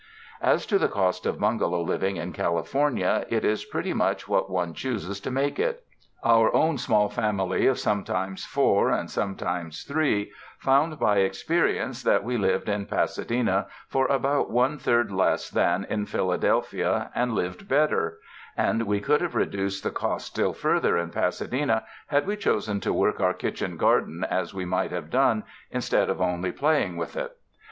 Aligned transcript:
As 0.41 0.65
to 0.65 0.79
the 0.79 0.87
cost 0.87 1.27
of 1.27 1.39
bungalow 1.39 1.79
living 1.83 2.15
in 2.17 2.33
California, 2.33 3.23
it 3.29 3.45
is 3.45 3.65
pretty 3.65 3.93
much 3.93 4.27
what 4.27 4.49
one 4.49 4.73
chgoses 4.73 5.21
to 5.21 5.29
make 5.29 5.59
it. 5.59 5.83
Our 6.23 6.51
own 6.55 6.79
small 6.79 7.07
family 7.07 7.67
of 7.67 7.77
sometimes 7.77 8.43
four, 8.43 8.89
and 8.89 9.11
sometimes 9.11 9.83
three, 9.83 10.31
found 10.57 10.97
by 10.97 11.17
experience 11.17 12.01
that 12.01 12.23
we 12.23 12.35
lived 12.35 12.67
in 12.67 12.87
Pasa 12.87 13.23
dena 13.23 13.67
for 13.89 14.07
about 14.07 14.49
one 14.49 14.79
third 14.79 15.11
less 15.11 15.51
than 15.51 15.85
in 15.87 16.07
Philadelphia 16.07 17.11
and 17.13 17.35
lived 17.35 17.67
better; 17.67 18.17
and 18.57 18.87
we 18.87 18.99
could 19.01 19.21
have 19.21 19.35
reduced 19.35 19.83
the 19.83 19.91
cost 19.91 20.25
still 20.25 20.53
further 20.53 20.97
in 20.97 21.11
Pasadena 21.11 21.83
had 22.07 22.25
we 22.25 22.35
chosen 22.35 22.79
to 22.79 22.91
work 22.91 23.19
our 23.21 23.35
kitchen 23.35 23.77
garden 23.77 24.23
as 24.27 24.51
we 24.51 24.65
might 24.65 24.89
have 24.91 25.11
done 25.11 25.43
instead 25.69 26.09
of 26.09 26.19
only 26.19 26.51
playing 26.51 26.97
with 26.97 27.15
it. 27.15 27.37